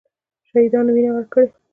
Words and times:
شهیدانو 0.49 0.89
وینه 0.93 1.11
ورکړې. 1.13 1.45